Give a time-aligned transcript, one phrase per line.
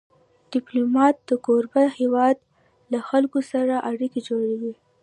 [0.53, 2.37] ډيپلومات د کوربه هېواد
[2.91, 4.73] له خلکو سره اړیکې جوړوي.